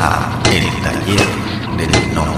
[0.00, 1.26] a El Taller
[1.76, 2.32] del Gnomo.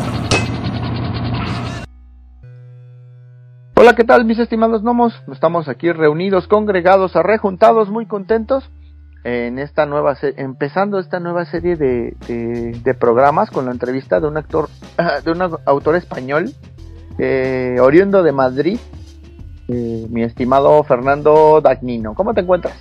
[3.76, 5.14] Hola, ¿qué tal mis estimados gnomos?
[5.30, 8.70] Estamos aquí reunidos, congregados, arrejuntados, muy contentos
[9.24, 12.16] en esta nueva empezando esta nueva serie de,
[12.82, 14.70] de, programas con la entrevista de un actor
[15.24, 16.50] de un autor español
[17.18, 18.78] eh, oriundo de Madrid
[19.68, 22.78] eh, mi estimado Fernando Dagnino ¿cómo te encuentras?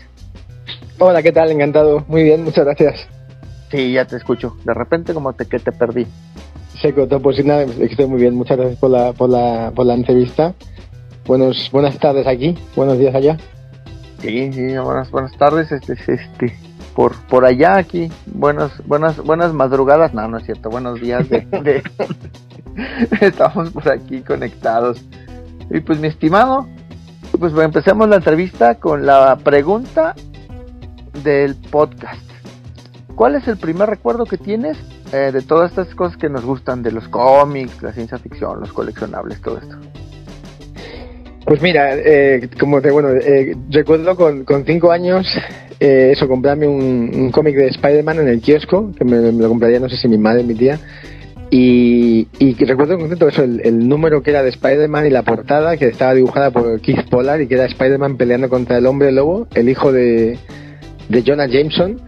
[0.97, 3.18] Hola qué tal encantado muy bien muchas gracias
[3.71, 4.57] sí ya te escucho.
[4.63, 6.07] De repente como te que te perdí.
[6.81, 8.35] Seco, pues nada, estoy muy bien.
[8.35, 10.53] Muchas gracias por la, por la, por la entrevista.
[11.25, 12.57] Buenos, buenas tardes aquí.
[12.75, 13.37] Buenos días allá.
[14.19, 16.53] Sí, sí, buenas, buenas tardes, este, este,
[16.93, 21.47] por, por allá aquí, buenas, buenas, buenas madrugadas, no, no es cierto, buenos días de,
[23.21, 25.05] estamos por aquí conectados.
[25.69, 26.67] Y pues mi estimado,
[27.37, 30.15] pues empecemos la entrevista con la pregunta
[31.23, 32.28] del podcast.
[33.15, 34.77] ¿Cuál es el primer recuerdo que tienes
[35.11, 38.71] eh, de todas estas cosas que nos gustan, de los cómics, la ciencia ficción, los
[38.71, 39.77] coleccionables, todo esto?
[41.45, 45.25] Pues mira, eh, como te, bueno, eh, recuerdo con, con, cinco años
[45.79, 49.89] eh, eso, comprarme un, cómic de Spider-Man en el kiosco, que me, lo compraría no
[49.89, 50.79] sé si mi madre mi tía.
[51.51, 52.27] Y,
[52.59, 56.13] recuerdo en concreto eso, el, número que era de Spider-Man y la portada que estaba
[56.13, 59.91] dibujada por Keith Pollard y que era Spider-Man peleando contra el hombre lobo, el hijo
[59.91, 60.37] de,
[61.07, 61.99] de Jonah Jameson.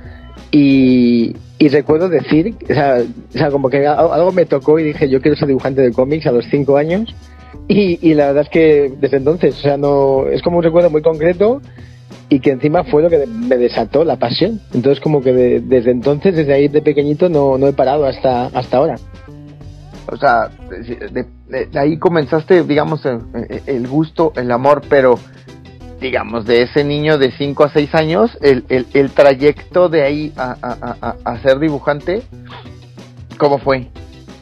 [0.51, 1.33] Y,
[1.69, 5.37] recuerdo decir, o sea, o sea, como que algo me tocó y dije, yo quiero
[5.37, 7.13] ser dibujante de cómics a los cinco años
[7.67, 11.01] y, la verdad es que desde entonces, o sea, no es como un recuerdo muy
[11.01, 11.61] concreto
[12.27, 14.59] y que encima fue lo que me desató la pasión.
[14.73, 18.77] Entonces como que desde entonces, desde ahí de pequeñito, no, no he parado hasta, hasta
[18.77, 18.95] ahora.
[20.11, 23.03] O sea, de, ahí comenzaste, digamos,
[23.65, 25.15] el, gusto, el amor, pero
[26.01, 30.33] digamos, de ese niño de 5 a 6 años, el, el, el trayecto de ahí
[30.35, 32.23] a, a, a, a ser dibujante,
[33.37, 33.87] ¿cómo fue?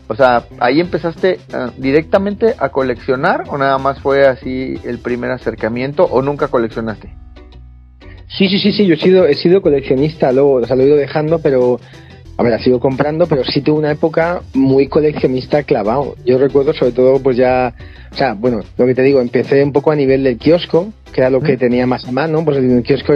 [0.07, 1.39] O sea, ahí empezaste eh,
[1.77, 7.13] directamente a coleccionar o nada más fue así el primer acercamiento o nunca coleccionaste?
[8.37, 10.87] Sí, sí, sí, sí, yo he sido, he sido coleccionista, luego o sea, lo he
[10.87, 11.79] ido dejando, pero
[12.39, 16.15] a ver, ha sido comprando, pero sí tuve una época muy coleccionista clavado.
[16.23, 17.75] Yo recuerdo sobre todo, pues ya,
[18.13, 21.19] o sea, bueno, lo que te digo, empecé un poco a nivel del kiosco, que
[21.19, 23.11] era lo que tenía más a mano, pues en el kiosco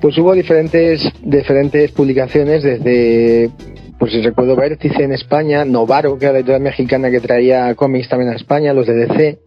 [0.00, 3.50] pues hubo diferentes, diferentes publicaciones desde
[3.98, 8.08] pues si recuerdo Vértice en España, Novaro, que era la editorial mexicana que traía cómics
[8.08, 9.38] también a España, los de DC.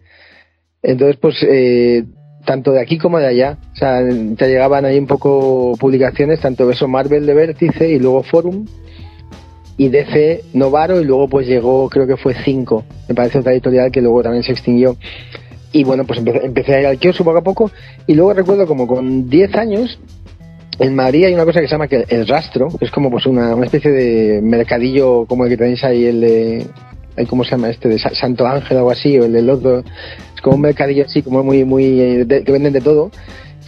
[0.83, 2.03] Entonces, pues, eh,
[2.45, 3.99] tanto de aquí como de allá, o sea,
[4.37, 8.65] te llegaban ahí un poco publicaciones, tanto eso Marvel de Vértice y luego Forum,
[9.77, 13.91] y DC Novaro, y luego pues llegó, creo que fue 5, me parece otra editorial
[13.91, 14.97] que luego también se extinguió.
[15.71, 17.71] Y bueno, pues empecé, empecé a ir al kiosco poco a poco,
[18.05, 19.99] y luego recuerdo como con 10 años
[20.79, 23.25] en Madrid hay una cosa que se llama que el rastro, que es como pues
[23.25, 26.67] una, una especie de mercadillo como el que tenéis ahí, el de,
[27.29, 27.89] ¿cómo se llama este?
[27.89, 29.79] De Santo Ángel o algo así, o el del otro.
[29.79, 33.11] Es como un mercadillo así, como muy, muy, eh, que venden de todo.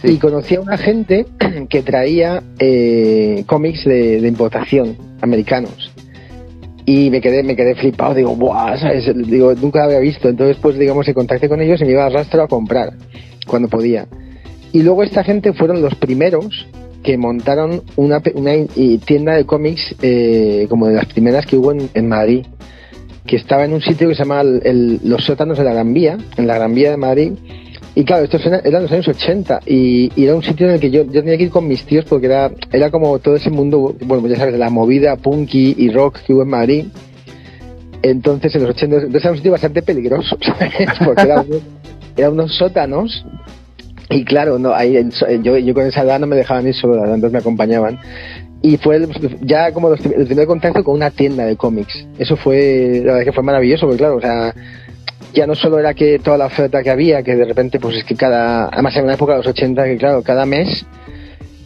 [0.02, 1.26] Y conocí a una gente
[1.68, 5.92] que traía eh, cómics de, de, importación americanos.
[6.84, 8.76] Y me quedé, me quedé flipado, digo, ¡buah!
[8.76, 9.10] ¿sabes?
[9.26, 10.28] Digo, nunca había visto.
[10.28, 12.92] Entonces, pues, digamos, se contacté con ellos y me iba al rastro a comprar
[13.46, 14.06] cuando podía.
[14.72, 16.66] Y luego esta gente fueron los primeros
[17.02, 18.66] que montaron una, una
[19.06, 22.44] tienda de cómics eh, como de las primeras que hubo en, Madrid,
[23.26, 26.46] que estaba en un sitio que se llama Los Sótanos de la Gran Vía, en
[26.46, 27.32] la Gran Vía de Madrid.
[27.94, 31.04] Y claro, estos eran los años 80 y, era un sitio en el que yo,
[31.04, 34.26] yo, tenía que ir con mis tíos porque era, era como todo ese mundo, bueno,
[34.28, 36.84] ya sabes, de la movida punky y rock que hubo en Madrid.
[38.02, 40.88] Entonces, en los 80, entonces era un sitio bastante peligroso, ¿sabes?
[41.04, 41.46] Porque eran
[42.16, 43.24] era unos sótanos
[44.08, 44.96] y claro, no, ahí,
[45.42, 47.98] yo, yo con esa edad no me dejaban ir solo, entonces me acompañaban.
[48.66, 49.06] Y fue
[49.42, 52.04] ya como el primer contacto con una tienda de cómics.
[52.18, 54.52] Eso fue, la verdad que fue maravilloso, porque claro, o sea,
[55.32, 58.02] ya no solo era que toda la oferta que había, que de repente, pues es
[58.02, 60.84] que cada, además en una época de los 80, que claro, cada mes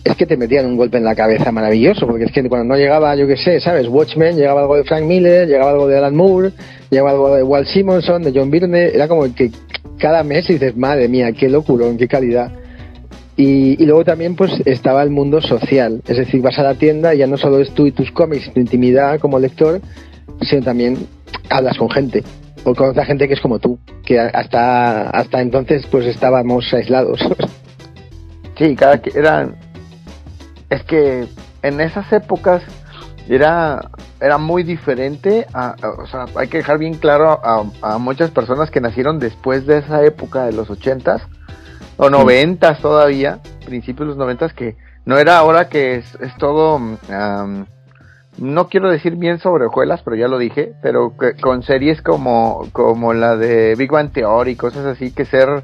[0.04, 2.76] es que te metían un golpe en la cabeza maravilloso, porque es que cuando no
[2.78, 3.88] llegaba, yo qué sé, ¿sabes?
[3.88, 6.52] Watchmen, llegaba algo de Frank Miller, llegaba algo de Alan Moore,
[6.90, 9.50] llegaba algo de Walt Simonson, de John Byrne, era como que
[9.98, 12.59] cada mes dices, madre mía, qué locura, qué calidad.
[13.42, 17.18] Y, luego también pues estaba el mundo social, es decir, vas a la tienda y
[17.18, 19.80] ya no solo es tú y tus cómics, tu intimidad como lector,
[20.42, 21.06] sino también
[21.48, 22.22] hablas con gente,
[22.64, 27.20] o con otra gente que es como tú, que hasta, hasta entonces pues estábamos aislados.
[28.58, 29.56] Sí, cada que eran...
[30.68, 31.26] Es que
[31.62, 32.62] en esas épocas
[33.26, 33.80] era
[34.20, 38.82] era muy diferente a, o sea hay que dejar bien claro a, muchas personas que
[38.82, 41.22] nacieron después de esa época de los ochentas
[42.02, 46.80] o noventas todavía principios de los noventas que no era ahora que es, es todo
[48.38, 51.12] no quiero decir bien sobre hojuelas, pero ya lo dije, pero
[51.42, 55.62] con series como, como la de Big Bang Theory y cosas así, que ser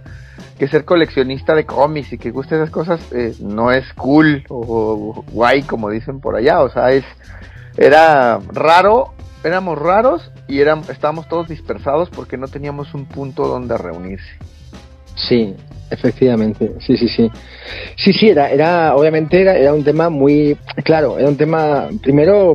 [0.59, 5.25] que ser coleccionista de cómics y que guste esas cosas eh, no es cool o,
[5.31, 7.05] guay como dicen por allá, o sea, es
[7.79, 13.79] era raro, éramos raros y éramos, estábamos todos dispersados porque no teníamos un punto donde
[13.79, 14.37] reunirse.
[15.17, 15.55] Sí,
[15.91, 17.31] efectivamente, sí, sí, sí.
[17.97, 22.55] Sí, sí, era, era obviamente era, era un tema muy, claro, era un tema, primero,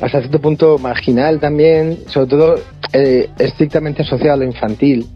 [0.00, 2.54] hasta cierto punto marginal también, sobre todo
[2.92, 5.06] eh, estrictamente asociado a lo infantil.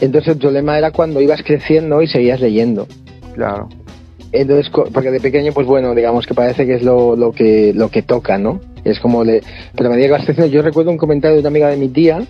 [0.00, 2.86] Entonces el problema era cuando ibas creciendo y seguías leyendo.
[3.34, 3.68] Claro.
[4.32, 7.88] Entonces, porque de pequeño, pues bueno, digamos que parece que es lo, lo que lo
[7.88, 8.60] que toca, ¿no?
[8.82, 9.42] Es como le...
[9.76, 11.88] Pero a medida que vas creciendo, yo recuerdo un comentario de una amiga de mi
[11.88, 12.22] tía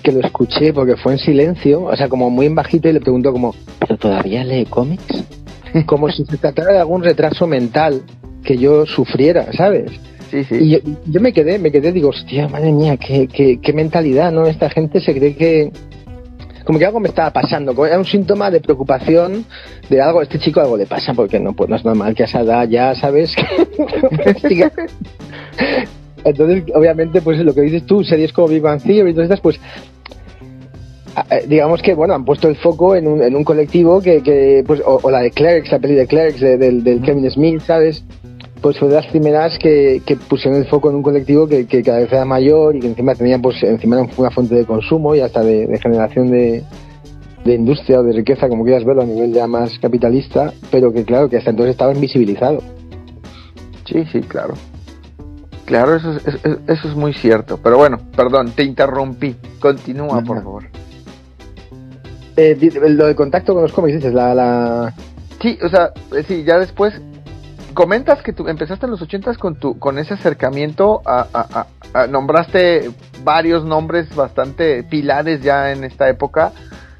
[0.00, 3.00] que lo escuché porque fue en silencio, o sea, como muy en bajito y le
[3.00, 5.24] preguntó como, ¿pero todavía lee cómics?
[5.86, 8.02] Como si se tratara de algún retraso mental
[8.42, 9.92] que yo sufriera, ¿sabes?
[10.28, 10.56] Sí, sí.
[10.56, 14.46] Y yo, me quedé, me quedé, digo, hostia, madre mía, qué, qué, qué mentalidad, ¿no?
[14.46, 15.70] Esta gente se cree que,
[16.64, 19.44] como que algo me estaba pasando, era un síntoma de preocupación
[19.88, 22.26] de algo, este chico algo le pasa, porque no, pues no es normal que a
[22.26, 23.34] esa edad ya sabes
[26.24, 29.40] Entonces, obviamente, pues lo que dices tú, series como Big Bang Theory y todas estas,
[29.40, 29.60] pues
[31.48, 34.80] digamos que bueno han puesto el foco en un, en un colectivo que, que pues
[34.84, 38.04] o, la de Clerks la peli de Clerks del, del Kevin Smith sabes
[38.60, 41.82] pues fue de las primeras que, que, pusieron el foco en un colectivo que, que,
[41.82, 45.20] cada vez era mayor y que encima tenía pues encima una fuente de consumo y
[45.20, 46.62] hasta de, generación de,
[47.44, 51.04] de, industria o de riqueza, como quieras verlo, a nivel ya más capitalista, pero que
[51.04, 52.62] claro, que hasta entonces estaba invisibilizado.
[53.86, 54.54] Sí, sí, claro.
[55.70, 57.60] Claro, eso es, eso es muy cierto.
[57.62, 59.36] Pero bueno, perdón, te interrumpí.
[59.60, 60.64] Continúa, por favor.
[62.36, 62.58] Eh,
[62.88, 64.92] lo de contacto con los cómics, dices, la, la...
[65.40, 67.00] Sí, o sea, eh, sí, ya después
[67.72, 71.66] comentas que tú empezaste en los ochentas con tu con ese acercamiento a,
[72.08, 72.90] nombraste
[73.22, 76.50] varios nombres bastante pilares ya en esta época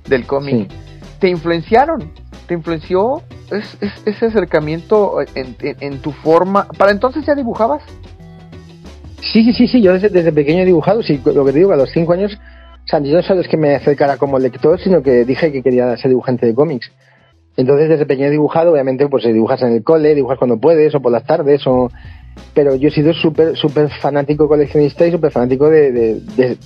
[0.06, 0.70] del cómic.
[1.18, 2.12] ¿Te influenciaron?
[2.46, 6.68] ¿Te influenció ese acercamiento en, tu forma?
[6.78, 7.82] ¿Para entonces ya dibujabas?
[9.32, 9.82] Sí, sí, sí.
[9.82, 11.02] Yo desde, pequeño he dibujado.
[11.02, 12.38] Sí, lo que te digo, a los cinco años,
[12.84, 15.62] o sea, yo no solo es que me acercara como lector, sino que dije que
[15.62, 16.90] quería ser dibujante de cómics.
[17.56, 21.00] Entonces, desde pequeño he dibujado, obviamente, pues dibujas en el cole, dibujas cuando puedes, o
[21.00, 21.90] por las tardes, o...
[22.54, 26.56] Pero yo he sido súper, súper fanático coleccionista y súper fanático de, de,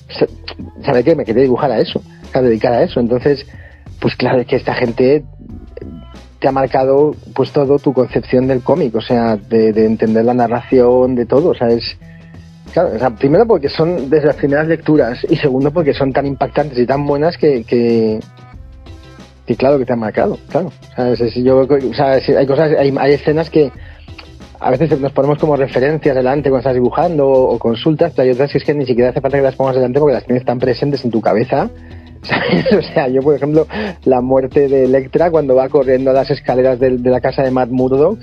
[0.85, 2.01] saber que me quería dibujar a eso,
[2.33, 3.01] a dedicar a eso.
[3.01, 3.45] Entonces,
[4.01, 5.25] pues claro, es que esta gente
[6.39, 11.15] te ha marcado pues todo tu concepción del cómic, o sea, de, entender la narración,
[11.15, 11.97] de todo, o sea, es...
[12.75, 16.27] Claro, o sea, primero porque son desde las primeras lecturas y segundo porque son tan
[16.27, 18.19] impactantes y tan buenas que, que,
[19.47, 20.73] y claro que te han marcado, claro.
[20.97, 23.71] Hay cosas, hay, escenas que
[24.59, 28.51] a veces nos ponemos como referencias delante cuando estás dibujando o, consultas, pero hay otras
[28.51, 30.59] que es que ni siquiera hace falta que las pongas delante porque las tienes tan
[30.59, 31.71] presentes en tu cabeza.
[32.79, 33.67] O sea, yo por ejemplo,
[34.05, 37.69] la muerte de Electra cuando va corriendo a las escaleras de, la casa de Matt
[37.69, 38.19] Murdock,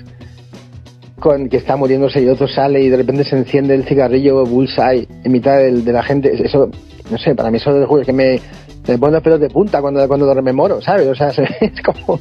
[1.22, 5.06] con que está muriéndose y otro sale y de repente se enciende el cigarrillo bullseye
[5.22, 6.30] en mitad de, de la gente.
[6.44, 6.68] Eso,
[7.10, 8.40] no sé, para mí eso es que me,
[8.88, 11.06] me pone los pelos de punta cuando, cuando lo rememoro, ¿sabes?
[11.06, 11.28] O sea,
[11.60, 12.18] es como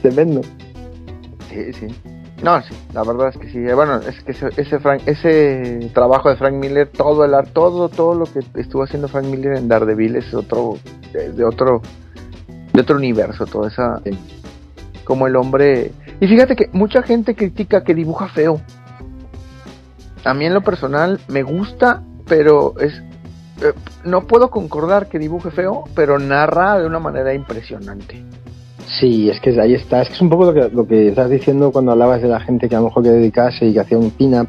[0.00, 0.40] tremendo.
[1.50, 1.86] Sí, sí.
[2.42, 3.60] No, sí, la verdad es que sí.
[3.74, 8.14] Bueno, es que ese, ese, Frank, ese trabajo de Frank Miller, todo el todo, todo
[8.14, 10.76] lo que estuvo haciendo Frank Miller en Daredevil es otro,
[11.12, 11.80] de, otro,
[12.72, 14.00] de otro universo, todo esa,
[15.04, 15.92] como el hombre.
[16.20, 18.60] Y fíjate que mucha gente critica que dibuja feo.
[20.24, 23.02] A mí en lo personal me gusta, pero es
[23.62, 23.72] eh,
[24.04, 28.22] no puedo concordar que dibuje feo, pero narra de una manera impresionante.
[29.00, 30.02] Sí, es que ahí está.
[30.02, 32.74] Es que es un poco lo que, estás diciendo cuando hablabas de la gente que
[32.74, 34.48] a lo mejor que dedicase y que hacía un pin-up.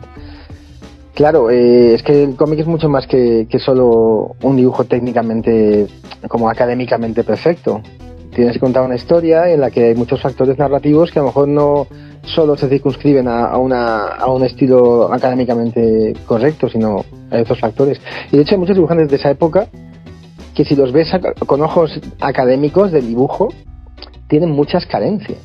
[1.14, 5.88] Claro, eh, es que el cómic es mucho más que, que solo un dibujo técnicamente,
[6.28, 7.82] como académicamente perfecto.
[8.36, 11.30] Tienes que contar una historia en la que hay muchos factores narrativos que a lo
[11.30, 11.88] mejor no,
[12.24, 18.02] solo se circunscriben a, una, a un estilo académicamente correcto, sino hay otros factores.
[18.34, 19.68] Y de hecho hay muchos dibujantes de esa época
[20.54, 21.10] que si los ves
[21.46, 23.54] con ojos académicos del dibujo,
[24.28, 25.40] tienen muchas carencias,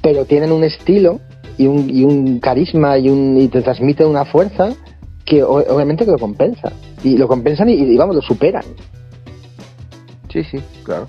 [0.00, 1.18] pero tienen un estilo
[1.58, 4.74] y un, y un carisma y, un, y te transmiten una fuerza
[5.24, 6.72] que obviamente que lo compensa.
[7.02, 8.64] Y lo compensan y, y vamos, lo superan.
[10.32, 11.08] Sí, sí, claro.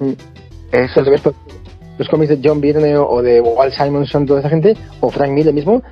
[0.00, 0.12] Mm.
[0.72, 1.22] Eso es
[1.98, 5.54] los cómics de John Byrne o de Walt Simonson, toda esa gente, o Frank Miller
[5.54, 5.82] mismo,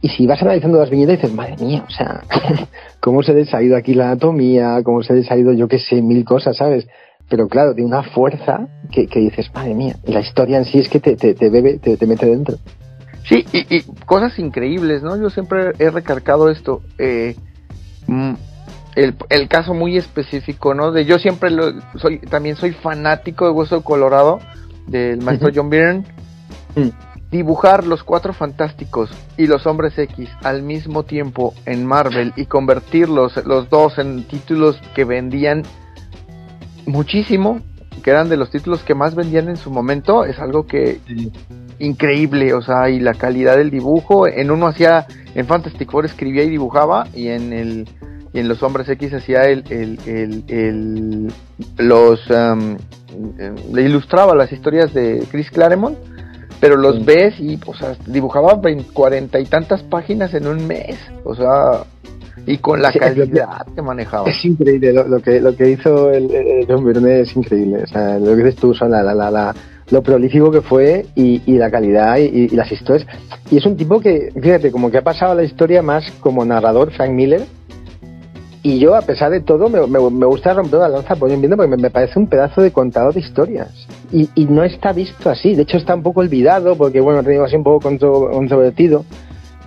[0.00, 2.22] y si vas analizando las viñetas dices, madre mía, o sea,
[3.00, 6.24] cómo se ha ido aquí la anatomía, cómo se ha ido yo qué sé, mil
[6.24, 6.86] cosas, ¿sabes?
[7.28, 10.88] Pero claro, de una fuerza que, dices, madre mía, y la historia en sí es
[10.88, 12.56] que te, te, bebe, te, mete dentro.
[13.28, 15.16] Sí, y, cosas increíbles, ¿no?
[15.16, 16.82] Yo siempre he recargado esto.
[16.98, 17.36] Eh,
[18.08, 18.32] mm,
[18.94, 20.92] el, el, caso muy específico, ¿no?
[20.92, 24.40] De yo siempre lo, soy, también soy fanático de Hueso Colorado,
[24.86, 26.04] del maestro John Byrne.
[27.30, 33.42] Dibujar los cuatro fantásticos y los hombres X al mismo tiempo en Marvel y convertirlos
[33.46, 35.62] los dos en títulos que vendían
[36.84, 37.60] muchísimo,
[38.02, 41.00] que eran de los títulos que más vendían en su momento, es algo que
[41.78, 46.44] increíble, o sea, y la calidad del dibujo, en uno hacía, en Fantastic Four escribía
[46.44, 47.88] y dibujaba, y en el
[48.32, 51.32] y en los hombres X hacía el, el, el,
[51.78, 52.76] los um,
[53.72, 55.96] le ilustraba las historias de Chris Claremont
[56.60, 58.60] pero los ves y o sea dibujaba
[58.92, 61.84] cuarenta y tantas páginas en un mes o sea
[62.46, 66.84] y con la calidad que manejaba es increíble lo, que lo que hizo el, John
[66.84, 69.54] Byrne es increíble o sea lo que dices tú son la, la, la
[69.92, 73.06] lo prolífico que fue y, la calidad y, las historias.
[73.50, 76.92] Y es un tipo que, fíjate, como que ha pasado la historia más como narrador,
[76.92, 77.42] Frank Miller.
[78.62, 81.76] Y yo, a pesar de todo, me, me, gusta romper la lanza por viendo porque
[81.76, 83.70] me, parece un pedazo de contador de historias.
[84.12, 85.54] Y, y, no está visto así.
[85.56, 89.04] De hecho, está un poco olvidado porque, bueno, ha tenido así un poco controvertido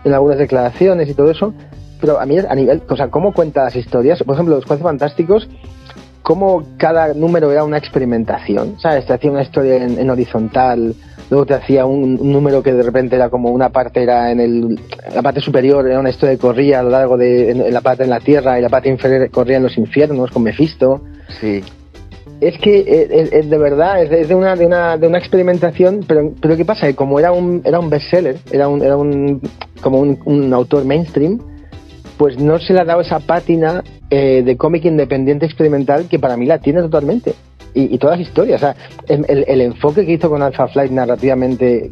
[0.05, 1.53] en algunas declaraciones y todo eso.
[1.99, 4.85] Pero a mí, a nivel, o sea, cómo cuenta las historias, por ejemplo, los Cuatro
[4.85, 5.49] Fantásticos,
[6.25, 9.05] cómo cada número era una experimentación, ¿sabes?
[9.05, 10.95] Te hacía una historia en, horizontal,
[11.29, 14.79] luego te hacía un, número que de repente era como una parte era en el,
[15.13, 18.03] la parte superior era una historia que corría a lo largo de en, la parte
[18.03, 21.01] en la tierra y la parte inferior corría en los infiernos con Mephisto.
[21.39, 21.63] Sí.
[22.41, 26.57] Es que es, de verdad, es, de, una, de, una, de una experimentación, pero, pero
[26.57, 26.85] ¿qué pasa?
[26.85, 29.41] Que como era un, era un bestseller, era un, era un,
[29.81, 31.39] como un, un autor mainstream,
[32.17, 36.37] pues no se le ha dado esa pátina eh, de cómic independiente experimental que para
[36.37, 37.33] mí la tiene totalmente.
[37.77, 38.75] Y, todas las historias, o sea,
[39.09, 41.91] el, enfoque que hizo con Alpha Flight narrativamente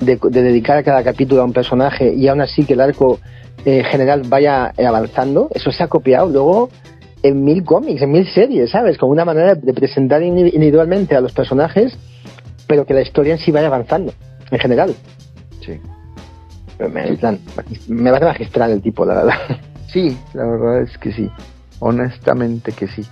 [0.00, 3.18] de, dedicar a cada capítulo a un personaje y aún así que el arco
[3.64, 6.70] eh, general vaya avanzando, eso se ha copiado luego
[7.24, 8.98] en mil cómics, en mil series, ¿sabes?
[8.98, 11.98] Como una manera de presentar individualmente a los personajes,
[12.68, 14.12] pero que la historia en sí vaya avanzando,
[14.50, 14.94] en general.
[15.60, 15.80] Sí.
[16.78, 16.86] Me,
[17.88, 19.38] me parece magistral el tipo, la verdad.
[19.88, 21.30] Sí, la verdad es que sí.
[21.78, 23.02] Honestamente que sí.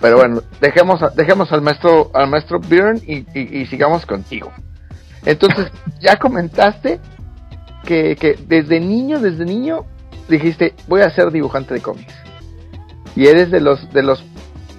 [0.00, 4.52] Pero bueno, dejemos, dejemos al maestro, al maestro Byrne y, sigamos contigo.
[5.24, 5.70] Entonces,
[6.00, 7.00] ya comentaste
[7.84, 9.84] que, desde niño, desde niño,
[10.28, 12.14] dijiste, voy a ser dibujante de cómics.
[13.16, 14.24] Y eres de los, de los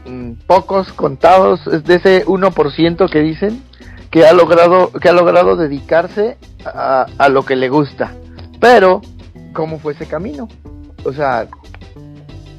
[0.08, 3.62] mm, pocos contados, de ese 1% que dicen,
[4.10, 8.14] que ha logrado, que ha logrado dedicarse a lo que le gusta.
[8.60, 9.02] Pero,
[9.54, 10.48] ¿cómo fue ese camino?
[11.04, 11.48] O sea,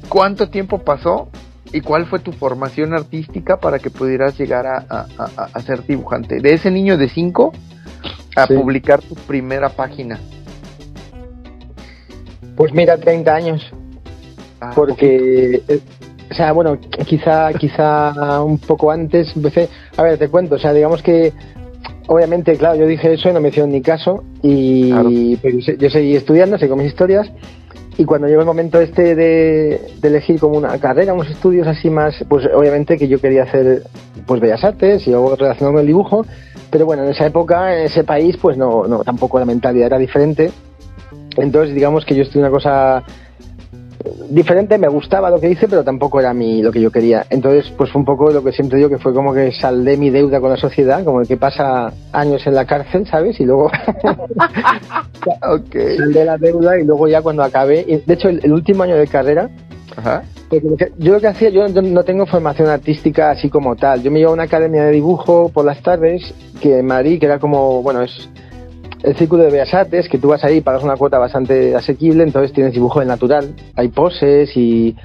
[0.09, 1.29] ¿cuánto tiempo pasó
[1.73, 6.39] y cuál fue tu formación artística para que pudieras llegar a, ser dibujante?
[6.39, 7.51] De ese niño de 5
[8.35, 10.19] a publicar tu primera página.
[12.55, 13.73] Pues mira, 30 años.
[14.59, 15.79] Ah, porque, eh,
[16.29, 19.69] o sea, bueno, quizá, quizá un poco antes empecé.
[19.97, 21.33] A ver, te cuento, o sea, digamos que
[22.07, 24.23] obviamente, claro, yo dije eso y no me hicieron ni caso.
[24.41, 24.89] Y
[25.77, 27.31] yo seguí estudiando, seguí con mis historias.
[27.97, 32.23] Y cuando llegó el momento este de, elegir como una carrera, unos estudios así más,
[32.29, 33.83] pues obviamente que yo quería hacer
[34.25, 36.25] pues bellas artes y luego relacionado con el dibujo,
[36.69, 39.97] pero bueno, en esa época, en ese país, pues no, no, tampoco la mentalidad era
[39.97, 40.51] diferente.
[41.37, 43.03] Entonces, digamos que yo estoy una cosa
[44.29, 47.25] diferente, me gustaba lo que hice, pero tampoco era mi, lo que yo quería.
[47.29, 50.09] Entonces, pues fue un poco lo que siempre digo, que fue como que saldé mi
[50.09, 53.39] deuda con la sociedad, como el que pasa años en la cárcel, ¿sabes?
[53.39, 53.69] Y luego
[55.49, 55.97] okay.
[55.97, 59.49] saldé la deuda y luego ya cuando acabé, de hecho el, último año de carrera,
[60.97, 64.29] yo lo que hacía, yo no tengo formación artística así como tal, yo me iba
[64.29, 68.01] a una academia de dibujo por las tardes, que en Madrid, que era como, bueno,
[68.01, 68.29] es
[69.03, 72.73] el Círculo de Bellas que tú vas ahí, pagas una cuota bastante asequible, entonces tienes
[72.73, 74.95] dibujo de natural, hay poses y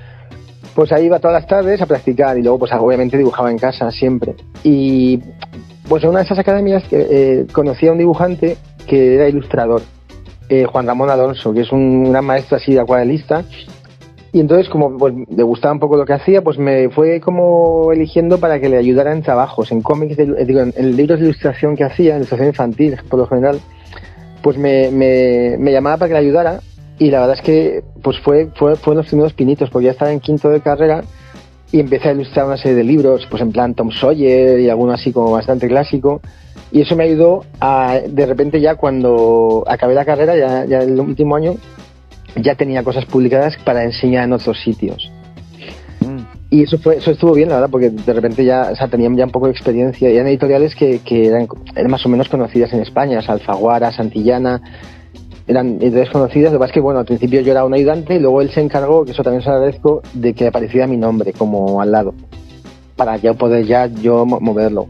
[0.74, 3.90] pues ahí iba todas las tardes a practicar y luego pues obviamente dibujaba en casa
[3.90, 4.34] siempre.
[4.62, 5.20] Y
[5.88, 9.80] pues en una de esas academias que, eh, conocí a un dibujante que era ilustrador,
[10.48, 13.44] eh, Juan Ramón Alonso, que es un gran maestro así de acuarelista.
[14.32, 17.90] Y entonces, como pues, le gustaba un poco lo que hacía, pues me fue como
[17.90, 21.84] eligiendo para que le ayudara en trabajos, en cómics, digo, en libros de ilustración que
[21.84, 23.60] hacía, ilustración infantil por lo general
[24.46, 26.60] pues me, me, llamaba para que le ayudara
[27.00, 30.12] y la verdad es que pues fue, fue, fue los primeros pinitos porque ya estaba
[30.12, 31.02] en quinto de carrera
[31.72, 34.92] y empecé a ilustrar una serie de libros, pues en plan Tom Sawyer y alguno
[34.92, 36.20] así como bastante clásico.
[36.70, 41.00] Y eso me ayudó a, de repente ya cuando acabé la carrera, ya, ya el
[41.00, 41.56] último año,
[42.36, 45.10] ya tenía cosas publicadas para enseñar en otros sitios.
[46.56, 49.14] Y eso fue eso estuvo bien, la verdad, porque de repente ya, o sea, tenían
[49.14, 50.10] ya un poco de experiencia.
[50.10, 51.46] Y eran editoriales que, eran,
[51.90, 54.62] más o menos conocidas en España, o Alfaguara, Santillana,
[55.46, 56.52] eran editoriales conocidas.
[56.54, 58.48] Lo que pasa es que, bueno, al principio yo era un ayudante y luego él
[58.52, 62.14] se encargó, que eso también se agradezco, de que apareciera mi nombre como al lado,
[62.96, 64.86] para ya poder ya yo moverlo.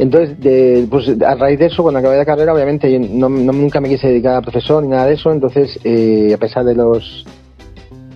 [0.00, 3.80] Entonces, de, pues a raíz de eso, cuando acabé la carrera, obviamente yo no, nunca
[3.80, 7.24] me quise dedicar a profesor ni nada de eso, entonces, eh, a pesar de los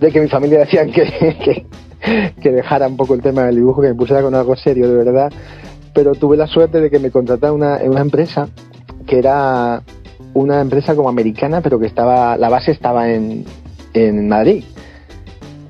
[0.01, 1.65] de que mi familia decían que,
[2.41, 5.03] que dejara un poco el tema del dibujo, que me pusiera con algo serio, de
[5.03, 5.31] verdad.
[5.93, 8.47] Pero tuve la suerte de que me contratara una, una empresa
[9.05, 9.81] que era
[10.33, 13.45] una empresa como americana, pero que estaba, la base estaba en,
[13.93, 14.63] en Madrid.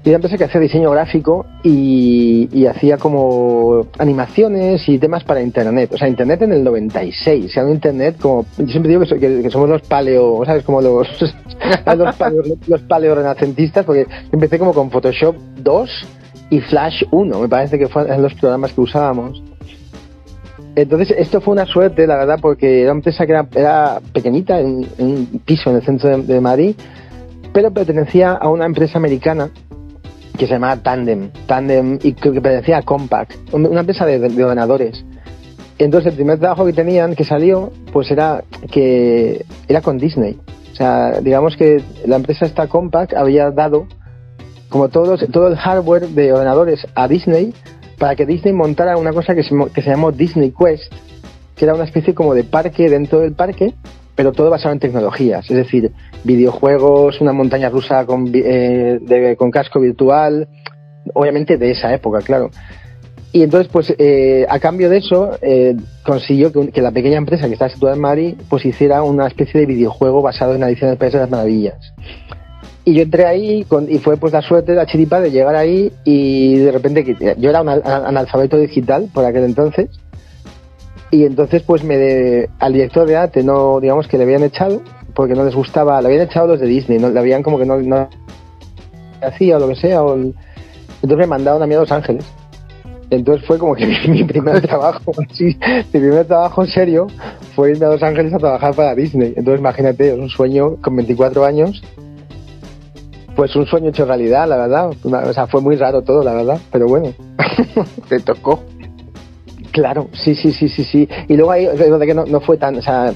[0.04, 5.92] Y una empresa que hacía diseño gráfico y, hacía como animaciones y temas para Internet.
[5.94, 7.46] O sea, Internet en el 96.
[7.46, 8.46] O sea, Internet como...
[8.58, 10.44] Yo siempre digo que, que, que somos los paleo...
[10.46, 10.64] ¿Sabes?
[10.64, 11.08] Como los,
[11.98, 16.08] los, paleo, los paleo renacentistas, porque empecé como con Photoshop 2
[16.50, 19.42] y Flash 1, me parece que fueron los programas que usábamos.
[20.76, 24.60] Entonces, esto fue una suerte, la verdad, porque era una empresa que era, era pequeñita,
[24.60, 26.76] en, un piso en el centro de, de, Madrid,
[27.54, 29.50] pero pertenecía a una empresa americana
[30.38, 34.44] que se llamaba Tandem, Tandem y que, que pertenecía a Compaq, una empresa de, de,
[34.44, 35.04] ordenadores.
[35.78, 40.38] Entonces, el primer trabajo que tenían, que salió, pues era que era con Disney.
[40.72, 43.88] O sea, digamos que la empresa esta Compaq había dado
[44.70, 47.54] como todos, todo el hardware de ordenadores a Disney
[47.98, 50.94] para que Disney montara una cosa que se, que se llamó Disney Quest,
[51.56, 53.74] que era una especie como de parque dentro del parque,
[54.16, 55.92] pero todo basado en tecnologías, es decir,
[56.24, 60.48] videojuegos, una montaña rusa con, eh, con casco virtual,
[61.14, 62.50] obviamente de esa época, claro.
[63.32, 67.48] Y entonces, pues, eh, a cambio de eso, eh, consiguió que, que, la pequeña empresa
[67.48, 70.90] que está situada en Madrid, pues hiciera una especie de videojuego basado en la edición
[70.90, 71.94] del País de las Maravillas.
[72.90, 75.94] Y yo entré ahí con, y fue pues la suerte, la chiripa de llegar ahí
[76.06, 79.92] y de repente yo era un analfabeto digital por aquel entonces
[81.12, 84.82] y entonces pues me de, al director de ATE no digamos que le habían echado
[85.14, 87.66] porque no les gustaba, le habían echado los de Disney, no, le habían como que
[87.68, 88.10] no, no
[89.22, 92.26] hacía o lo que sea, o, entonces me mandaron a mí a Los Ángeles.
[93.12, 95.56] Entonces fue como que mi, mi primer trabajo, sí,
[95.94, 97.08] mi primer trabajo en serio
[97.56, 99.34] fue irme a Los Ángeles a trabajar para Disney.
[99.36, 101.84] Entonces imagínate, es un sueño con 24 años
[103.40, 104.90] pues un sueño hecho realidad, la verdad.
[105.02, 107.14] O sea, fue muy raro todo, la verdad, pero bueno.
[108.10, 108.66] Te tocó.
[109.72, 111.08] Claro, sí, sí, sí, sí, sí.
[111.30, 113.14] Y luego ahí, de que no, no fue tan, o sea,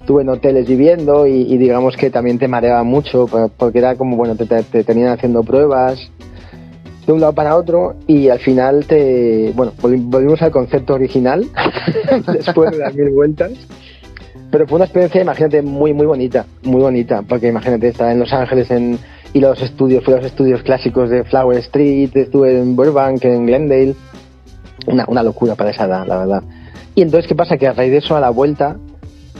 [0.00, 3.26] estuve en hoteles viviendo y, y, digamos que también te mareaba mucho
[3.58, 6.00] porque era como, bueno, te, te, te, tenían haciendo pruebas
[7.06, 11.46] de un lado para otro y al final te, bueno, volvimos al concepto original
[12.32, 13.52] después de dar mil vueltas.
[14.50, 18.32] Pero fue una experiencia, imagínate, muy, muy bonita, muy bonita, porque imagínate, estar en Los
[18.32, 18.98] Ángeles en,
[19.32, 23.46] y los estudios, fui a los estudios clásicos de Flower Street, estuve en Burbank, en
[23.46, 23.94] Glendale,
[24.86, 26.42] una, una locura para esa edad, la verdad.
[26.94, 27.56] Y entonces, ¿qué pasa?
[27.56, 28.76] Que a raíz de eso, a la vuelta,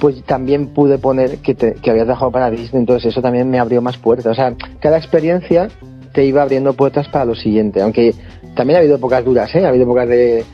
[0.01, 3.59] pues también pude poner que, te, que había trabajado para Disney, entonces eso también me
[3.59, 4.33] abrió más puertas.
[4.33, 5.69] O sea, cada experiencia
[6.13, 8.15] te iba abriendo puertas para lo siguiente, aunque
[8.55, 9.65] también ha habido épocas duras, ¿eh?
[9.65, 10.45] Ha habido épocas de...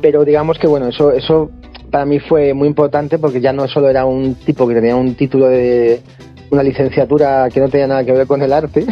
[0.00, 1.50] Pero digamos que, bueno, eso, eso
[1.90, 5.14] para mí fue muy importante porque ya no solo era un tipo que tenía un
[5.14, 6.00] título de
[6.54, 8.86] una licenciatura que no tenía nada que ver con el arte,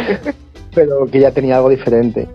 [0.74, 2.28] pero que ya tenía algo diferente.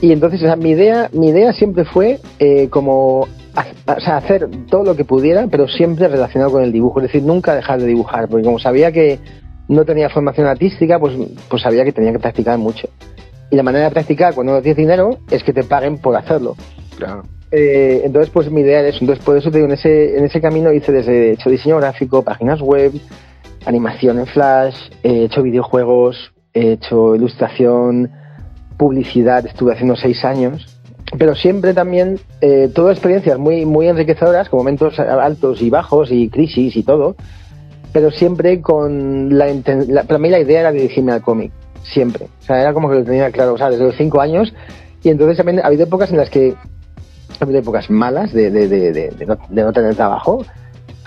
[0.00, 4.48] Y entonces, o sea, mi idea, mi idea siempre fue eh, como o sea, hacer
[4.70, 7.86] todo lo que pudiera, pero siempre relacionado con el dibujo, es decir, nunca dejar de
[7.86, 9.18] dibujar, porque como sabía que
[9.68, 11.14] no tenía formación artística, pues,
[11.48, 12.88] pues sabía que tenía que practicar mucho.
[13.50, 16.54] Y la manera de practicar cuando no tienes dinero es que te paguen por hacerlo.
[16.96, 17.22] Claro.
[17.50, 18.98] Eh, entonces, pues mi idea era eso.
[19.00, 22.22] Entonces, por eso te digo, en ese, en ese camino hice desde hecho diseño gráfico,
[22.22, 22.92] páginas web,
[23.66, 28.10] animación en Flash, he hecho videojuegos, he hecho ilustración,
[28.76, 30.78] publicidad, estuve haciendo seis años,
[31.18, 36.28] pero siempre también eh, todas experiencias muy, muy enriquecedoras, con momentos altos y bajos y
[36.28, 37.16] crisis y todo,
[37.92, 39.46] pero siempre con la,
[39.88, 42.26] la para mí la idea era dirigirme al cómic, siempre.
[42.40, 44.52] O sea, era como que lo tenía claro, o sea, desde los cinco años,
[45.02, 46.54] y entonces también ha habido épocas en las que
[47.40, 50.44] ha habido épocas malas de, de, de, de no, no tener trabajo,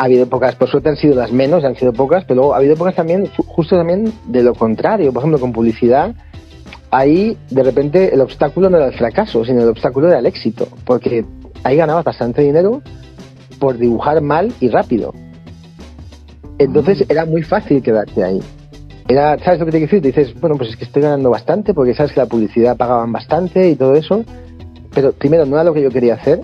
[0.01, 2.57] ha habido épocas, por suerte han sido las menos, han sido pocas, pero luego ha
[2.57, 5.13] habido épocas también, justo también de lo contrario.
[5.13, 6.15] Por ejemplo, con publicidad,
[6.89, 10.67] ahí de repente el obstáculo no era el fracaso, sino el obstáculo era el éxito,
[10.85, 11.23] porque
[11.63, 12.81] ahí ganabas bastante dinero
[13.59, 15.13] por dibujar mal y rápido.
[16.57, 18.39] Entonces era muy fácil quedarte ahí.
[19.07, 20.01] Era, ¿Sabes lo que te quiero decir?
[20.01, 23.69] Dices, bueno, pues es que estoy ganando bastante porque sabes que la publicidad pagaban bastante
[23.69, 24.25] y todo eso,
[24.95, 26.41] pero primero no era lo que yo quería hacer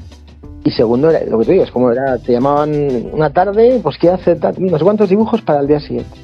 [0.63, 2.73] y segundo, lo que te digo, es como era, te llamaban
[3.13, 6.19] una tarde, pues qué hacer no sé cuántos dibujos para el día siguiente.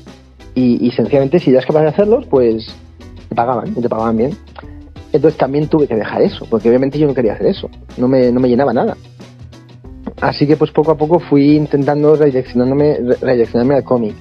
[0.54, 2.67] Y, y sencillamente, si eras capaz de hacerlos, pues
[3.30, 4.38] te pagaban, y te pagaban bien.
[5.13, 8.32] Entonces también tuve que dejar eso, porque obviamente yo no quería hacer eso, no me,
[8.32, 8.97] no me llenaba nada.
[10.19, 14.15] Así que pues poco a poco fui intentando redireccionarme, redireccionarme al cómic.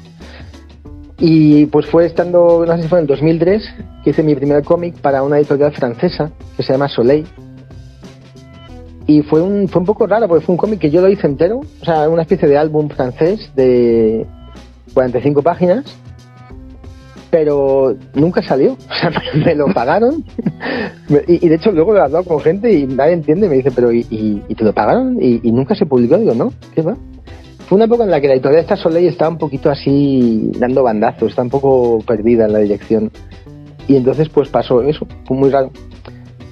[1.19, 3.63] Y pues fue estando, no sé si fue en el 2003,
[4.05, 7.27] que hice mi primer cómic para una editorial francesa que se llama Soleil.
[9.07, 11.27] Y fue un, fue un poco raro porque fue un cómic que yo lo hice
[11.27, 14.27] entero, o sea, una especie de álbum francés de
[14.95, 15.85] 45 páginas
[17.33, 18.77] pero nunca salió.
[18.93, 19.11] O sea,
[19.45, 20.23] me lo pagaron.
[21.27, 23.49] y, de hecho luego lo he hablado con gente y nadie entiende.
[23.49, 25.17] Me dice, pero ¿y, y, te lo pagaron?
[25.21, 26.19] Y, nunca se publicó.
[26.19, 26.53] Digo, ¿no?
[26.75, 26.97] ¿Qué va?
[27.67, 30.83] Fue una época en la que la editorial de Soleil estaba un poquito así dando
[30.83, 33.11] bandazos, está un poco perdida en la dirección.
[33.89, 35.71] Y entonces pues pasó eso, fue muy raro.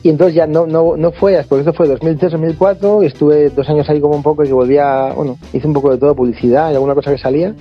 [0.03, 4.01] Y entonces ya no, no, no fue, porque eso fue 2003-2004, estuve dos años ahí
[4.01, 7.11] como un poco y volvía, bueno, hice un poco de todo, publicidad y alguna cosa
[7.11, 7.55] que salía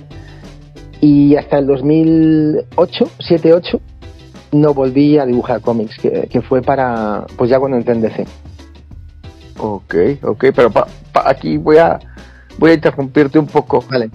[1.00, 3.80] y hasta el 2008, 7-8,
[4.52, 8.26] no volví a dibujar cómics, que, fue para, pues ya cuando entré en DC.
[9.58, 10.70] Ok, ok, pero
[11.24, 11.98] aquí voy a,
[12.58, 13.84] voy a interrumpirte un poco.
[13.90, 14.10] Vale.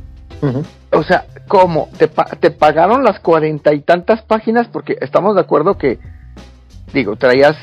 [0.92, 1.90] O sea, ¿cómo?
[1.98, 2.08] ¿Te,
[2.40, 4.68] ¿Te pagaron las cuarenta y tantas páginas?
[4.68, 6.00] Porque estamos de acuerdo que,
[6.96, 7.58] digo, traías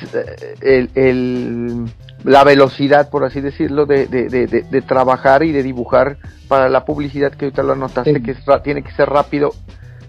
[0.61, 1.91] eh, el
[2.25, 7.33] la velocidad, por así decirlo, de, de, de, trabajar y de dibujar para la publicidad
[7.33, 9.53] que ahorita lo anotaste, que tiene que ser rápido.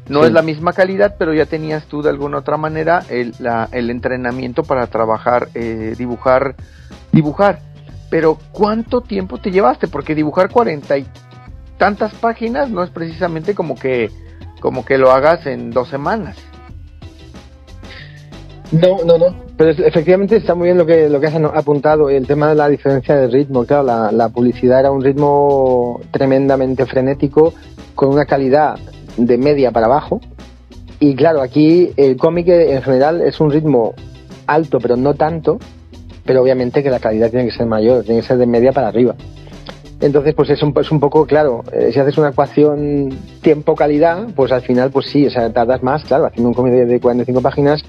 [0.10, 3.70] No es la misma calidad, pero ya tenías tú de alguna otra manera el, la,
[3.72, 6.56] el entrenamiento para trabajar, eh, dibujar,
[7.12, 7.60] dibujar.
[8.10, 9.88] Pero ¿cuánto tiempo te llevaste?
[9.88, 11.08] Porque dibujar cuarenta y
[11.78, 14.12] tantas páginas no es precisamente como que,
[14.60, 16.38] como que lo hagas en dos semanas.
[18.74, 19.36] No, no, no.
[19.56, 22.68] Pero efectivamente está muy bien lo que, lo que has apuntado, el tema de la
[22.68, 23.66] diferencia de ritmo.
[23.66, 27.54] Claro, la, la publicidad era un ritmo tremendamente frenético,
[27.94, 28.80] con una calidad
[29.16, 30.22] de media para abajo.
[31.00, 33.94] Y claro, aquí el cómic en general es un ritmo
[34.48, 35.60] alto, pero no tanto.
[36.26, 38.88] Pero obviamente que la calidad tiene que ser mayor, tiene que ser de media para
[38.88, 39.14] arriba.
[40.02, 43.10] Entonces, pues es un, es un poco, claro, eh, si haces una ecuación
[43.42, 46.86] tiempo-calidad, pues al final, pues sí, o sea, tardas más, claro, haciendo un cómic de,
[46.86, 47.84] de 45 páginas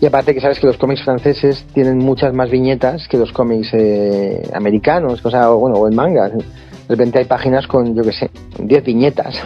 [0.00, 3.68] y aparte que sabes que los cómics franceses tienen muchas más viñetas que los cómics
[3.72, 6.28] eh, americanos, o sea, bueno, o el manga.
[6.28, 6.44] De
[6.94, 9.42] repente hay páginas con, yo qué sé, 10 viñetas,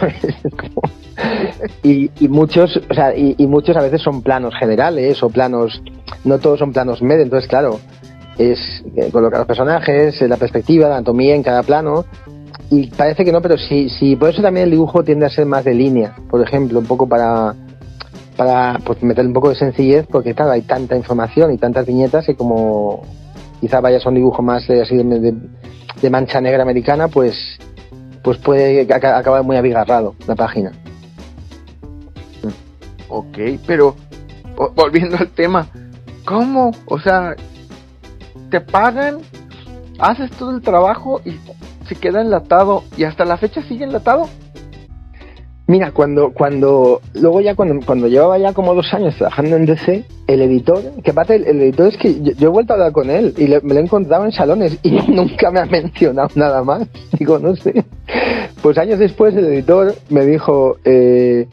[1.83, 5.81] y, y, muchos, o sea, y, muchos a veces son planos generales o planos,
[6.23, 7.79] no todos son planos medios, entonces claro,
[8.37, 8.59] es
[8.95, 12.05] eh, colocar los personajes, la perspectiva, la anatomía en cada plano,
[12.69, 15.45] y parece que no, pero sí, sí, por eso también el dibujo tiende a ser
[15.45, 17.53] más de línea, por ejemplo, un poco para
[18.35, 22.25] para pues, meter un poco de sencillez, porque claro, hay tanta información y tantas viñetas
[22.25, 23.03] que como
[23.61, 27.37] quizá vayas a un dibujo más de, así de, mancha negra americana, pues,
[28.23, 30.73] pues puede acabar muy abigarrado la página.
[33.07, 33.95] Ok, pero
[34.75, 35.67] volviendo al tema,
[36.25, 36.71] ¿cómo?
[36.87, 37.35] O sea,
[38.49, 39.19] te pagan,
[39.99, 41.37] haces todo el trabajo y
[41.87, 44.27] se queda enlatado y hasta la fecha sigue enlatado.
[45.65, 50.03] Mira, cuando, cuando, luego ya cuando, cuando llevaba ya como dos años trabajando en DC,
[50.27, 53.33] el editor, que aparte el, editor es que yo, he vuelto a hablar con él
[53.37, 56.85] y me lo he encontrado en salones y nunca me ha mencionado nada más.
[57.17, 57.85] Digo, no sé.
[58.61, 61.47] Pues años después el editor me dijo, eh,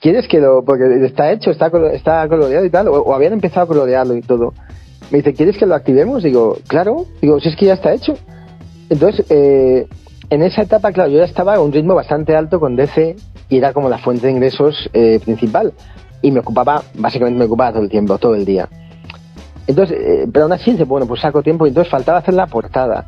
[0.00, 3.68] ¿quieres que lo, porque está hecho, está, está coloreado y tal, o, habían empezado a
[3.68, 4.52] colorearlo y todo.
[5.12, 6.24] Me dice, ¿quieres que lo activemos?
[6.24, 8.14] Digo, claro, digo, si es que ya está hecho.
[8.90, 9.86] Entonces, eh,
[10.30, 13.14] en esa etapa, claro, yo ya estaba a un ritmo bastante alto con DC
[13.58, 15.72] era como la fuente de ingresos eh, principal.
[16.22, 18.68] Y me ocupaba, básicamente me ocupaba todo el tiempo, todo el día.
[19.66, 23.06] Entonces, eh, pero aún así, bueno, pues saco tiempo y entonces faltaba hacer la portada.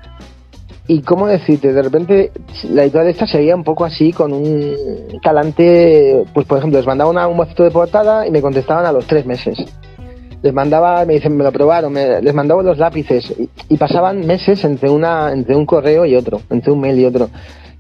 [0.88, 2.30] Y cómo decirte, de repente
[2.70, 7.10] la editorial esta seguía un poco así con un talante, pues por ejemplo, les mandaba
[7.10, 9.58] una, un bocito de portada y me contestaban a los tres meses.
[10.42, 14.64] Les mandaba, me dicen, me lo probaron, les mandaba los lápices y, y, pasaban meses
[14.64, 17.30] entre, una, entre un correo y otro, entre un mail y otro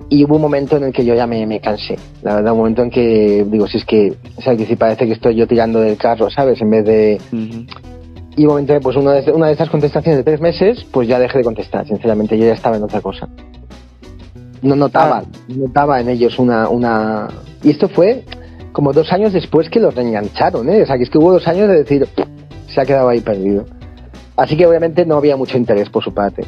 [0.08, 1.96] y hubo un momento en el que yo ya me, cansé.
[2.22, 5.06] La verdad, un momento en que digo, si es que, o sea, que si parece
[5.06, 6.60] que estoy yo tirando del carro, ¿sabes?
[6.60, 7.20] En vez de...
[8.36, 11.18] Y un momento, pues una de, una de esas contestaciones de tres meses, pues ya
[11.18, 11.86] dejé de contestar.
[11.86, 13.28] Sinceramente, yo ya estaba en otra cosa.
[14.62, 15.42] No notaba, ah.
[15.48, 17.28] notaba en ellos una, una...
[17.62, 18.24] Y esto fue
[18.72, 20.82] como dos años después que los reengancharon, ¿eh?
[20.82, 22.06] O sea, que es que hubo dos años de decir,
[22.68, 23.64] se ha quedado ahí perdido.
[24.36, 26.44] Así que obviamente no había mucho interés por su parte.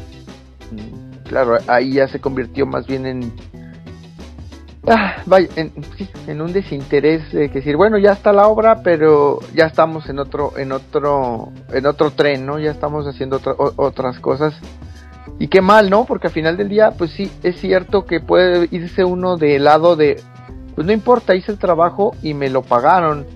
[1.29, 3.31] Claro, ahí ya se convirtió más bien en
[4.87, 9.65] ah, vaya, en, un desinterés de que decir, bueno, ya está la obra, pero ya
[9.65, 12.57] estamos en otro, en otro, en otro tren, ¿no?
[12.57, 13.39] Ya estamos haciendo
[13.75, 14.55] otras cosas.
[15.37, 16.05] Y qué mal, ¿no?
[16.05, 19.95] Porque al final del día, pues sí, es cierto que puede irse uno del lado
[19.95, 20.19] de,
[20.73, 23.27] pues no importa, hice el trabajo y me lo pagaron,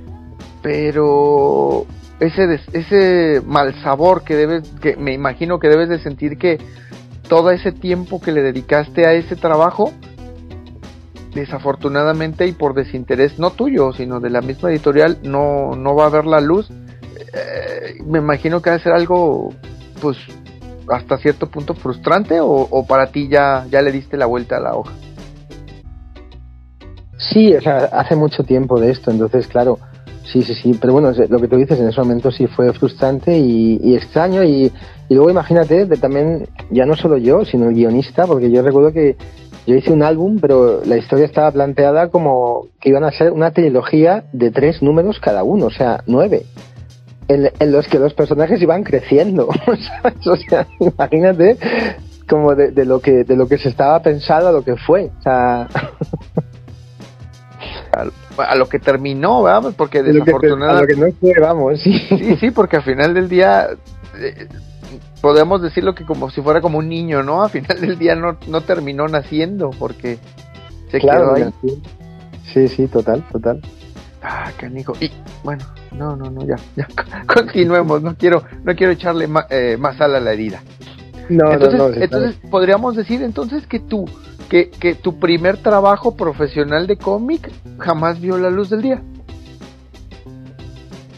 [0.64, 1.86] pero
[2.20, 6.58] ese, ese mal sabor que debes, que me imagino que debes de sentir que
[7.28, 9.92] todo ese tiempo que le dedicaste a ese trabajo,
[11.34, 16.10] desafortunadamente y por desinterés no tuyo, sino de la misma editorial, no, no va a
[16.10, 16.70] ver la luz.
[16.70, 19.54] Eh, me imagino que va a ser algo,
[20.02, 20.18] pues,
[20.90, 24.60] hasta cierto punto frustrante o, o para ti ya, ya le diste la vuelta a
[24.60, 24.94] la hoja.
[27.18, 29.80] Sí, hace mucho tiempo de esto, entonces, claro,
[30.26, 33.38] sí, sí, sí, pero bueno, lo que tú dices en ese momento sí fue frustrante
[33.38, 34.72] y, extraño y,
[35.10, 39.16] luego imagínate, de también, ya no solo yo, sino el guionista, porque yo recuerdo que
[39.66, 43.52] yo hice un álbum, pero la historia estaba planteada como que iban a ser una
[43.52, 46.44] trilogía de tres números cada uno, o sea, nueve.
[47.30, 49.48] En, los que los personajes iban creciendo.
[50.26, 51.58] O sea, imagínate
[52.28, 55.12] como de, de lo que de lo que se estaba pensado a lo que fue,
[55.20, 55.68] o sea,
[57.94, 59.42] A, a lo que terminó.
[59.62, 60.96] Pues Porque a desafortunadamente...
[60.96, 61.98] lo que no fue, vamos, sí.
[62.10, 63.68] Sí, sí, porque al final del día
[64.18, 64.48] eh,
[65.22, 67.44] podemos decirlo que como si fuera como un niño, ¿no?
[67.44, 70.18] Al final del día no, no terminó naciendo porque
[70.92, 71.54] se Claro, quedó ahí.
[71.62, 71.82] sí.
[72.54, 73.62] Sí, sí, total, total.
[74.22, 74.94] Ah, canijo.
[75.00, 75.12] Y
[75.44, 76.88] bueno, no, no, no, ya, ya.
[77.28, 78.02] Continuemos.
[78.02, 80.62] No quiero, no quiero echarle ma- eh, más sal a la herida.
[81.30, 81.96] No, entonces, no, no.
[81.96, 84.06] entonces podríamos decir entonces que tú,
[84.50, 89.02] que, que tu primer trabajo profesional de cómic jamás vio la luz del día.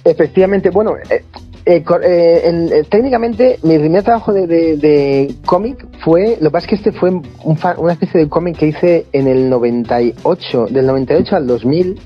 [0.03, 1.23] Efectivamente, bueno, eh,
[1.65, 6.51] eh, eh, en- eh, técnicamente mi primer trabajo de, de- de cómic fue, lo que
[6.51, 9.49] pasa es que este fue un fa- una especie de cómic que hice en el
[9.49, 11.99] 98, del 98 al 2000,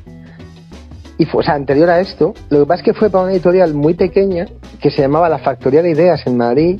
[1.17, 3.33] y fue, o sea, anterior a esto, lo que pasa es que fue para una
[3.33, 4.45] editorial muy pequeña
[4.81, 6.79] que se llamaba La Factoría de Ideas en Madrid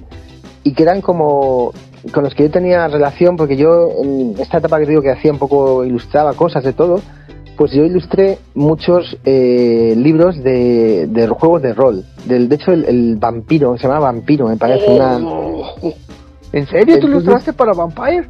[0.64, 1.72] y que eran como
[2.14, 5.32] con los que yo tenía relación porque yo en esta etapa que digo que hacía
[5.32, 7.02] un poco ilustraba cosas de todo
[7.58, 12.86] pues yo ilustré muchos eh, libros de, de juegos de rol del de hecho el,
[12.86, 15.20] el vampiro se llama vampiro me parece una
[16.54, 18.28] ¿En serio tú ilustraste para Vampire?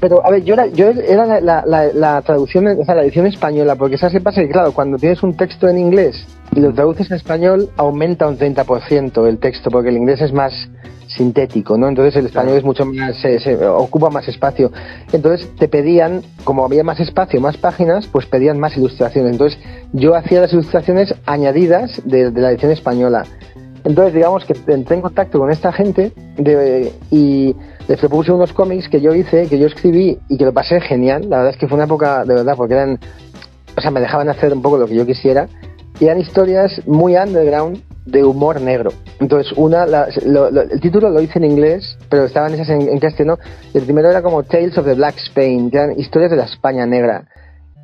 [0.00, 3.02] pero a ver yo era yo era la, la, la- la traducción o sea la
[3.04, 6.60] edición española porque sabes qué pasa que claro cuando tienes un texto en inglés y
[6.60, 10.52] lo traduces en español aumenta un 30% el texto porque el inglés es más
[11.16, 11.88] sintético, ¿no?
[11.88, 14.70] Entonces el español es mucho más, se, se ocupa más espacio.
[15.12, 19.32] Entonces te pedían, como había más espacio, más páginas, pues pedían más ilustraciones.
[19.32, 19.58] Entonces
[19.92, 23.24] yo hacía las ilustraciones añadidas de, de la edición española.
[23.84, 27.54] Entonces digamos que entré en contacto con esta gente de- y
[27.88, 31.28] les propuse unos cómics que yo hice, que yo escribí y que lo pasé genial.
[31.28, 32.98] La verdad es que fue una época de verdad porque eran,
[33.76, 35.48] o sea, me dejaban hacer un poco lo que yo quisiera
[35.98, 38.90] y eran historias muy underground de humor negro.
[39.20, 42.82] Entonces, una, la- lo- lo- el título lo hice en inglés, pero estaban esas en,
[42.82, 43.38] en castellano.
[43.74, 46.84] El primero era como Tales of the Black Spain, que eran historias de la España
[46.86, 47.26] negra,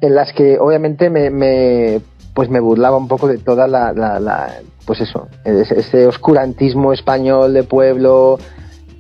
[0.01, 2.01] en las que obviamente me, me
[2.35, 4.55] pues me burlaba un poco de toda la, la- la-
[4.87, 8.39] pues eso, ese, ese oscurantismo español de pueblo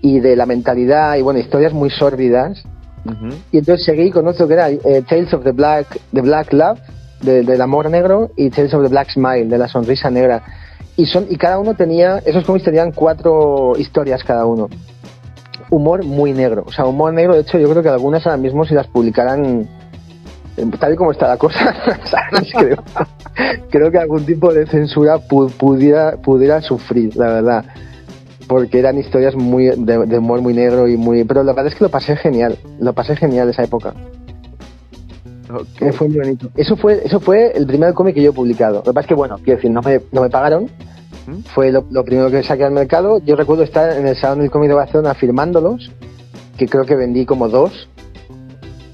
[0.02, 2.62] y de la mentalidad y bueno, historias muy sórdidas
[3.52, 6.78] y entonces seguí con otro que era eh, Tales of the Black, the Black Love,
[7.22, 10.42] de- del amor negro, y Tales of the Black Smile, de la sonrisa negra.
[10.98, 14.68] Y, son, y cada uno tenía, esos cómics tenían cuatro historias cada uno.
[15.70, 16.64] Humor muy negro.
[16.66, 19.68] O sea, humor negro, de hecho, yo creo que algunas ahora mismo si las publicaran
[20.56, 21.72] eh, tal y como está la cosa.
[22.58, 22.82] Creo,
[23.70, 27.64] creo que algún tipo de censura pu- pudiera, pudiera sufrir, la verdad
[28.48, 31.74] porque eran historias muy de, de humor muy negro y muy pero la verdad es
[31.78, 33.92] que lo pasé genial lo pasé genial esa época
[35.92, 38.82] Fue muy bonito eso fue eso fue el primer cómic que yo he publicado lo
[38.82, 40.64] que pasa es que bueno quiero decir no me, no me pagaron
[41.26, 41.38] ¿Mm?
[41.54, 44.50] fue lo, lo primero que saqué al mercado yo recuerdo estar en el salón del
[44.50, 45.90] cómic de Barcelona firmándolos
[46.56, 47.88] que creo que vendí como dos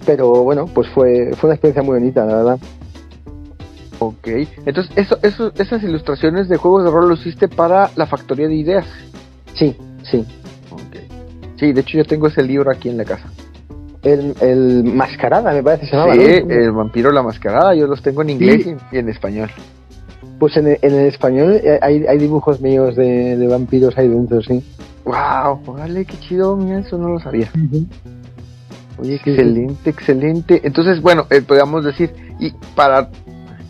[0.07, 2.59] pero bueno pues fue fue una experiencia muy bonita la verdad
[3.99, 4.29] Ok.
[4.67, 8.55] Entonces, eso, eso, esas ilustraciones de juegos de rol lo hiciste para la factoría de
[8.55, 8.87] ideas.
[9.55, 9.77] sí
[10.11, 10.25] sí
[10.71, 10.97] Ok.
[11.57, 13.31] Sí, de hecho yo tengo ese libro aquí en la casa.
[14.05, 16.55] El, el mascarada me parece se llamaba sí, ¿no?
[16.55, 18.77] el vampiro la mascarada, yo los tengo en inglés Sí.
[18.93, 19.51] y, en español.
[20.39, 24.43] Pues en, en el español eh, hay, hay dibujos míos de, de vampiros ahí dentro,
[24.43, 24.63] sí.
[25.05, 27.51] Wow, vale, qué chido, mira, eso no lo sabía.
[28.99, 30.61] Oye, Sí, excelente, excelente.
[30.65, 33.11] Entonces, bueno, eh, podríamos decir, y para,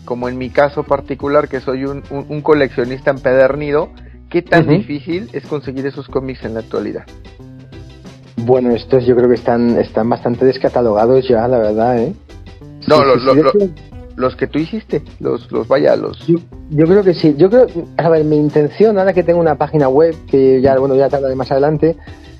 [0.04, 3.88] como en mi caso particular, que soy un, un- un coleccionista empedernido,
[4.30, 7.04] ¿qué tan difícil es conseguir esos cómics en la actualidad?
[8.44, 12.12] Bueno, estos yo creo que están, están bastante descatalogados ya, la verdad, ¿eh?
[12.86, 13.70] No, Sí, lo- sí, sí, lo- de lo- hecho,
[14.16, 16.24] Los que tú hiciste, los, los vaya, los...
[16.26, 16.38] yo,
[16.70, 17.34] yo creo que sí.
[17.36, 20.94] Yo creo, a ver, mi intención, ahora que tengo una página web, que ya, bueno,
[20.94, 21.96] ya te hablaré más adelante,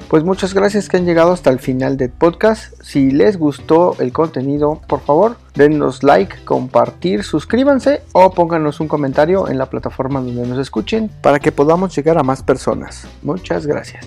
[0.08, 2.74] Pues muchas gracias que han llegado hasta el final del podcast.
[2.82, 9.48] Si les gustó el contenido, por favor, denos like, compartir, suscríbanse o pónganos un comentario
[9.48, 13.08] en la plataforma donde nos escuchen para que podamos llegar a más personas.
[13.22, 14.06] Muchas gracias.